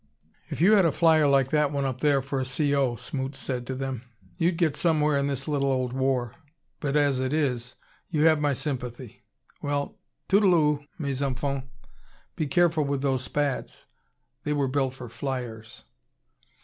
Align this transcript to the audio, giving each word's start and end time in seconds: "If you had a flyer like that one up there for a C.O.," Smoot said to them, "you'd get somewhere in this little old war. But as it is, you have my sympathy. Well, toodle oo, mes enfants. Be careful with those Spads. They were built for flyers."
"If 0.49 0.61
you 0.61 0.71
had 0.71 0.83
a 0.83 0.91
flyer 0.91 1.27
like 1.27 1.51
that 1.51 1.71
one 1.71 1.85
up 1.85 2.01
there 2.01 2.23
for 2.23 2.39
a 2.39 2.43
C.O.," 2.43 2.95
Smoot 2.95 3.35
said 3.35 3.67
to 3.67 3.75
them, 3.75 4.03
"you'd 4.35 4.57
get 4.57 4.75
somewhere 4.75 5.15
in 5.15 5.27
this 5.27 5.47
little 5.47 5.71
old 5.71 5.93
war. 5.93 6.33
But 6.79 6.95
as 6.95 7.21
it 7.21 7.33
is, 7.33 7.75
you 8.09 8.23
have 8.25 8.39
my 8.39 8.53
sympathy. 8.53 9.21
Well, 9.61 9.99
toodle 10.27 10.55
oo, 10.55 10.83
mes 10.97 11.21
enfants. 11.21 11.67
Be 12.35 12.47
careful 12.47 12.83
with 12.83 13.03
those 13.03 13.23
Spads. 13.25 13.85
They 14.43 14.53
were 14.53 14.67
built 14.67 14.95
for 14.95 15.07
flyers." 15.07 15.83